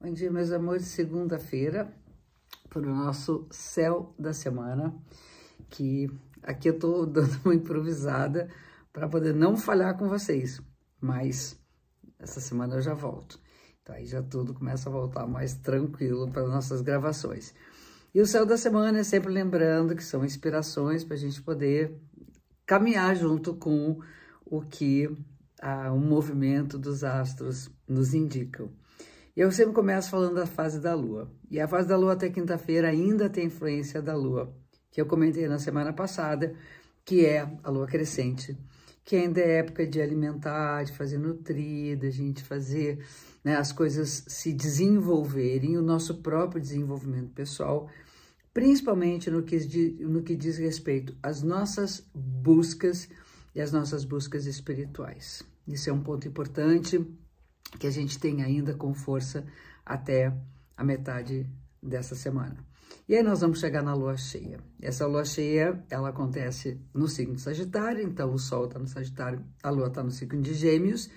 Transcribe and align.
Bom 0.00 0.12
dia, 0.12 0.30
meus 0.30 0.50
amores. 0.50 0.86
Segunda-feira, 0.86 1.90
para 2.68 2.82
o 2.82 2.94
nosso 2.94 3.46
céu 3.50 4.14
da 4.18 4.34
semana, 4.34 4.94
que 5.70 6.10
aqui 6.42 6.68
eu 6.68 6.78
tô 6.78 7.06
dando 7.06 7.40
uma 7.44 7.54
improvisada 7.54 8.50
para 8.92 9.08
poder 9.08 9.34
não 9.34 9.56
falhar 9.56 9.96
com 9.96 10.08
vocês, 10.08 10.60
mas 11.00 11.58
essa 12.18 12.40
semana 12.40 12.74
eu 12.74 12.82
já 12.82 12.92
volto. 12.92 13.40
Então 13.80 13.94
aí 13.94 14.04
já 14.04 14.22
tudo 14.22 14.52
começa 14.52 14.88
a 14.88 14.92
voltar 14.92 15.26
mais 15.26 15.54
tranquilo 15.54 16.30
para 16.30 16.46
nossas 16.46 16.82
gravações. 16.82 17.54
E 18.14 18.20
o 18.20 18.26
céu 18.26 18.44
da 18.44 18.56
semana 18.56 18.98
é 18.98 19.04
sempre 19.04 19.32
lembrando 19.32 19.96
que 19.96 20.04
são 20.04 20.24
inspirações 20.24 21.02
para 21.02 21.14
a 21.14 21.18
gente 21.18 21.40
poder 21.40 21.98
caminhar 22.66 23.16
junto 23.16 23.54
com 23.54 24.00
o 24.44 24.60
que 24.60 25.08
ah, 25.62 25.92
o 25.92 25.98
movimento 25.98 26.78
dos 26.78 27.02
astros 27.04 27.70
nos 27.88 28.12
indicam. 28.12 28.70
Eu 29.36 29.50
sempre 29.50 29.74
começo 29.74 30.10
falando 30.10 30.36
da 30.36 30.46
fase 30.46 30.78
da 30.78 30.94
Lua. 30.94 31.28
E 31.50 31.58
a 31.58 31.66
fase 31.66 31.88
da 31.88 31.96
Lua 31.96 32.12
até 32.12 32.30
quinta-feira 32.30 32.88
ainda 32.88 33.28
tem 33.28 33.46
influência 33.46 34.00
da 34.00 34.14
Lua, 34.14 34.54
que 34.92 35.00
eu 35.00 35.06
comentei 35.06 35.48
na 35.48 35.58
semana 35.58 35.92
passada, 35.92 36.54
que 37.04 37.26
é 37.26 37.40
a 37.64 37.68
Lua 37.68 37.84
crescente, 37.84 38.56
que 39.04 39.16
ainda 39.16 39.40
é 39.40 39.58
época 39.58 39.84
de 39.84 40.00
alimentar, 40.00 40.84
de 40.84 40.92
fazer 40.92 41.18
nutrir, 41.18 41.98
da 41.98 42.10
gente 42.10 42.44
fazer 42.44 43.04
né, 43.42 43.56
as 43.56 43.72
coisas 43.72 44.22
se 44.28 44.52
desenvolverem, 44.52 45.76
o 45.76 45.82
nosso 45.82 46.22
próprio 46.22 46.62
desenvolvimento 46.62 47.32
pessoal, 47.32 47.90
principalmente 48.52 49.32
no 49.32 49.42
que, 49.42 49.58
no 49.98 50.22
que 50.22 50.36
diz 50.36 50.58
respeito 50.58 51.12
às 51.20 51.42
nossas 51.42 52.08
buscas 52.14 53.08
e 53.52 53.60
às 53.60 53.72
nossas 53.72 54.04
buscas 54.04 54.46
espirituais. 54.46 55.42
Isso 55.66 55.90
é 55.90 55.92
um 55.92 56.04
ponto 56.04 56.28
importante 56.28 57.04
que 57.78 57.86
a 57.86 57.90
gente 57.90 58.18
tem 58.18 58.42
ainda 58.42 58.74
com 58.74 58.94
força 58.94 59.44
até 59.84 60.32
a 60.76 60.84
metade 60.84 61.48
dessa 61.82 62.14
semana. 62.14 62.56
E 63.08 63.14
aí 63.14 63.22
nós 63.22 63.40
vamos 63.40 63.60
chegar 63.60 63.82
na 63.82 63.94
lua 63.94 64.16
cheia. 64.16 64.58
Essa 64.80 65.06
lua 65.06 65.24
cheia, 65.24 65.84
ela 65.90 66.08
acontece 66.08 66.80
no 66.92 67.06
signo 67.06 67.34
de 67.34 67.42
Sagitário, 67.42 68.02
então 68.02 68.32
o 68.32 68.38
Sol 68.38 68.64
está 68.64 68.78
no 68.78 68.86
Sagitário, 68.86 69.44
a 69.62 69.70
lua 69.70 69.88
está 69.88 70.02
no 70.02 70.10
signo 70.10 70.40
de 70.40 70.54
Gêmeos, 70.54 71.10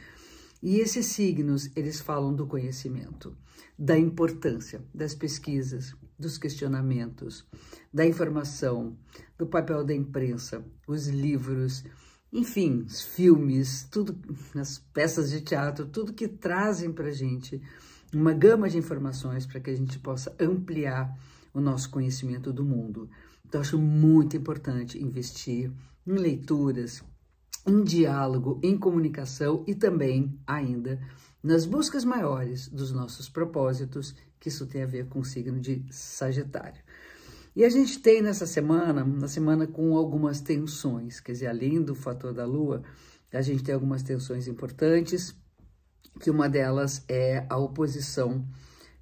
e 0.62 0.80
esses 0.80 1.06
signos, 1.06 1.70
eles 1.76 2.02
falam 2.02 2.34
do 2.34 2.48
conhecimento, 2.48 3.38
da 3.78 3.98
importância 3.98 4.84
das 4.94 5.14
pesquisas, 5.14 5.96
dos 6.18 6.38
questionamentos, 6.38 7.46
da 7.94 8.06
informação, 8.06 8.98
do 9.38 9.46
papel 9.46 9.84
da 9.86 9.94
imprensa, 9.94 10.66
os 10.88 11.08
livros, 11.08 11.84
enfim, 12.32 12.84
os 12.86 13.02
filmes, 13.02 13.88
tudo, 13.90 14.18
as 14.56 14.80
peças 14.94 15.30
de 15.30 15.42
teatro, 15.42 15.86
tudo 15.86 16.14
que 16.14 16.28
trazem 16.28 16.92
para 16.92 17.08
a 17.08 17.14
gente 17.14 17.62
uma 18.14 18.34
gama 18.34 18.70
de 18.70 18.78
informações 18.78 19.46
para 19.46 19.60
que 19.60 19.70
a 19.70 19.76
gente 19.76 20.00
possa 20.00 20.36
ampliar 20.40 21.18
o 21.54 21.60
nosso 21.60 21.90
conhecimento 21.90 22.54
do 22.54 22.64
mundo. 22.64 23.10
Então, 23.46 23.62
acho 23.62 23.78
muito 23.78 24.36
importante 24.36 25.02
investir 25.02 25.72
em 26.06 26.14
leituras, 26.14 27.04
em 27.66 27.84
diálogo, 27.84 28.60
em 28.64 28.78
comunicação 28.78 29.64
e 29.68 29.74
também, 29.74 30.40
ainda, 30.46 31.00
nas 31.42 31.66
buscas 31.66 32.04
maiores 32.04 32.68
dos 32.68 32.92
nossos 32.92 33.30
propósitos, 33.30 34.16
que 34.40 34.50
isso 34.50 34.68
tem 34.68 34.84
a 34.84 34.88
ver 34.88 35.08
com 35.08 35.20
o 35.20 35.26
signo 35.26 35.60
de 35.60 35.84
Sagitário. 35.90 36.82
E 37.58 37.66
a 37.66 37.70
gente 37.70 37.98
tem 37.98 38.22
nessa 38.22 38.46
semana, 38.46 39.04
na 39.04 39.28
semana 39.28 39.66
com 39.66 39.98
algumas 39.98 40.40
tensões, 40.40 41.20
quer 41.20 41.32
dizer, 41.32 41.48
além 41.48 41.82
do 41.82 41.96
fator 41.96 42.32
da 42.32 42.46
Lua, 42.46 42.84
a 43.34 43.42
gente 43.42 43.64
tem 43.64 43.74
algumas 43.74 44.04
tensões 44.04 44.48
importantes, 44.48 45.36
que 46.22 46.30
uma 46.30 46.48
delas 46.48 47.04
é 47.10 47.48
a 47.50 47.58
oposição 47.58 48.48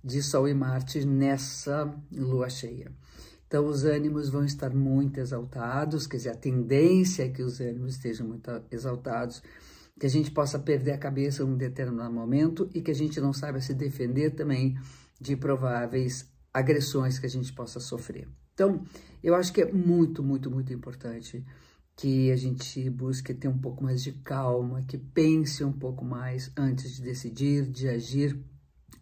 de 0.02 0.24
Sol 0.24 0.48
e 0.48 0.54
Marte 0.54 1.06
nessa 1.06 1.94
lua 2.10 2.50
cheia. 2.50 2.94
Então, 3.46 3.68
os 3.68 3.84
ânimos 3.84 4.30
vão 4.30 4.46
estar 4.46 4.74
muito 4.74 5.20
exaltados, 5.20 6.08
quer 6.08 6.16
dizer, 6.16 6.30
a 6.30 6.38
tendência 6.38 7.24
é 7.24 7.30
que 7.30 7.44
os 7.44 7.60
ânimos 7.60 7.96
estejam 7.96 8.26
muito 8.26 8.50
exaltados, 8.72 9.44
que 10.00 10.06
a 10.06 10.10
gente 10.10 10.32
possa 10.32 10.58
perder 10.58 10.94
a 10.94 10.98
cabeça 10.98 11.44
um 11.44 11.58
determinado 11.58 12.14
momento 12.14 12.70
e 12.74 12.82
que 12.82 12.92
a 12.92 12.96
gente 12.96 13.20
não 13.20 13.34
saiba 13.34 13.60
se 13.60 13.74
defender 13.74 14.30
também 14.30 14.78
de 15.20 15.36
prováveis 15.36 16.34
agressões 16.56 17.20
que 17.20 17.26
a 17.26 17.30
gente 17.30 17.52
possa 17.52 17.82
sofrer. 17.82 18.30
Então, 18.54 18.82
eu 19.22 19.36
acho 19.36 19.52
que 19.52 19.62
é 19.62 19.70
muito, 19.70 20.24
muito, 20.24 20.50
muito 20.50 20.72
importante 20.72 21.46
que 21.98 22.32
a 22.32 22.38
gente 22.38 22.90
busque 22.90 23.34
ter 23.34 23.50
um 23.50 23.58
pouco 23.58 23.84
mais 23.84 24.02
de 24.02 24.14
calma, 24.14 24.82
que 24.84 24.98
pense 24.98 25.66
um 25.66 25.74
pouco 25.74 26.06
mais 26.06 26.50
antes 26.56 26.96
de 26.96 27.02
decidir, 27.02 27.66
de 27.70 27.90
agir, 27.90 28.40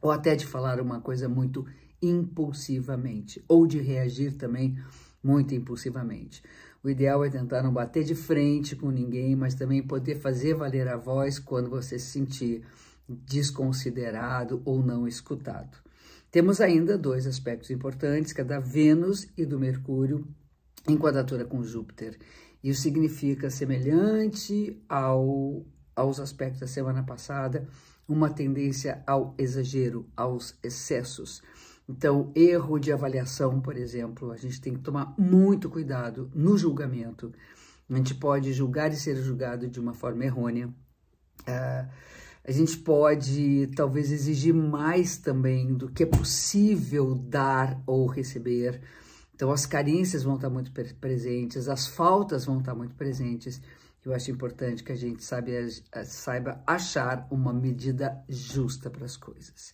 ou 0.01 0.09
até 0.09 0.35
de 0.35 0.47
falar 0.47 0.81
uma 0.81 0.99
coisa 0.99 1.29
muito 1.29 1.63
impulsivamente, 2.01 3.43
ou 3.47 3.67
de 3.67 3.79
reagir 3.79 4.33
também 4.33 4.75
muito 5.23 5.53
impulsivamente. 5.53 6.41
O 6.83 6.89
ideal 6.89 7.23
é 7.23 7.29
tentar 7.29 7.61
não 7.61 7.71
bater 7.71 8.03
de 8.03 8.15
frente 8.15 8.75
com 8.75 8.89
ninguém, 8.89 9.35
mas 9.35 9.53
também 9.53 9.81
poder 9.83 10.15
fazer 10.15 10.55
valer 10.55 10.87
a 10.87 10.97
voz 10.97 11.37
quando 11.37 11.69
você 11.69 11.99
se 11.99 12.07
sentir 12.07 12.63
desconsiderado 13.07 14.61
ou 14.65 14.83
não 14.83 15.07
escutado. 15.07 15.83
Temos 16.33 16.59
ainda 16.59 16.97
dois 16.97 17.27
aspectos 17.27 17.69
importantes, 17.69 18.33
que 18.33 18.41
é 18.41 18.43
da 18.43 18.59
Vênus 18.59 19.27
e 19.37 19.45
do 19.45 19.59
Mercúrio, 19.59 20.27
em 20.87 20.97
quadratura 20.97 21.45
com 21.45 21.61
Júpiter. 21.61 22.17
Isso 22.63 22.81
significa 22.81 23.51
semelhante 23.51 24.83
ao, 24.89 25.63
aos 25.95 26.19
aspectos 26.19 26.61
da 26.61 26.65
semana 26.65 27.03
passada, 27.03 27.67
uma 28.07 28.31
tendência 28.31 29.03
ao 29.05 29.35
exagero, 29.37 30.09
aos 30.17 30.57
excessos. 30.63 31.43
Então, 31.87 32.31
erro 32.33 32.79
de 32.79 32.91
avaliação, 32.91 33.61
por 33.61 33.77
exemplo, 33.77 34.31
a 34.31 34.35
gente 34.35 34.59
tem 34.59 34.73
que 34.73 34.81
tomar 34.81 35.13
muito 35.15 35.69
cuidado 35.69 36.31
no 36.33 36.57
julgamento. 36.57 37.31
A 37.87 37.95
gente 37.95 38.15
pode 38.15 38.51
julgar 38.53 38.91
e 38.91 38.95
ser 38.95 39.17
julgado 39.17 39.67
de 39.67 39.79
uma 39.79 39.93
forma 39.93 40.25
errônea. 40.25 40.67
Uh, 41.41 41.87
a 42.45 42.51
gente 42.51 42.77
pode 42.77 43.67
talvez 43.75 44.11
exigir 44.11 44.53
mais 44.53 45.17
também 45.17 45.73
do 45.73 45.89
que 45.89 46.03
é 46.03 46.05
possível 46.05 47.15
dar 47.15 47.81
ou 47.85 48.05
receber. 48.05 48.81
Então, 49.33 49.51
as 49.51 49.65
carências 49.65 50.23
vão 50.23 50.35
estar 50.35 50.49
muito 50.49 50.71
presentes, 50.99 51.69
as 51.69 51.87
faltas 51.87 52.45
vão 52.45 52.59
estar 52.59 52.75
muito 52.75 52.95
presentes. 52.95 53.61
Eu 54.05 54.13
acho 54.13 54.29
importante 54.29 54.83
que 54.83 54.91
a 54.91 54.95
gente 54.95 55.23
sabe, 55.23 55.53
saiba 56.03 56.61
achar 56.67 57.25
uma 57.31 57.53
medida 57.53 58.21
justa 58.27 58.89
para 58.89 59.05
as 59.05 59.15
coisas. 59.15 59.73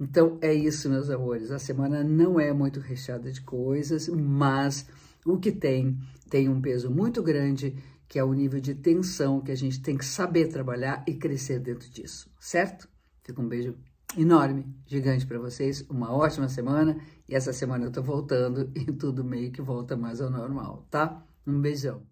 Então, 0.00 0.38
é 0.40 0.54
isso, 0.54 0.88
meus 0.88 1.10
amores. 1.10 1.50
A 1.50 1.58
semana 1.58 2.02
não 2.02 2.40
é 2.40 2.50
muito 2.54 2.80
recheada 2.80 3.30
de 3.30 3.42
coisas, 3.42 4.08
mas 4.08 4.86
o 5.26 5.38
que 5.38 5.52
tem, 5.52 5.98
tem 6.30 6.48
um 6.48 6.62
peso 6.62 6.90
muito 6.90 7.22
grande 7.22 7.76
que 8.10 8.18
é 8.18 8.24
o 8.24 8.32
nível 8.32 8.60
de 8.60 8.74
tensão 8.74 9.40
que 9.40 9.52
a 9.52 9.56
gente 9.56 9.80
tem 9.80 9.96
que 9.96 10.04
saber 10.04 10.48
trabalhar 10.48 11.04
e 11.06 11.14
crescer 11.14 11.60
dentro 11.60 11.88
disso, 11.88 12.28
certo? 12.40 12.88
Fica 13.22 13.40
um 13.40 13.48
beijo 13.48 13.78
enorme, 14.18 14.66
gigante 14.84 15.24
para 15.24 15.38
vocês, 15.38 15.86
uma 15.88 16.12
ótima 16.12 16.48
semana 16.48 17.00
e 17.28 17.36
essa 17.36 17.52
semana 17.52 17.84
eu 17.84 17.92
tô 17.92 18.02
voltando 18.02 18.68
e 18.74 18.86
tudo 18.86 19.22
meio 19.22 19.52
que 19.52 19.62
volta 19.62 19.96
mais 19.96 20.20
ao 20.20 20.28
normal, 20.28 20.88
tá? 20.90 21.24
Um 21.46 21.60
beijão. 21.60 22.02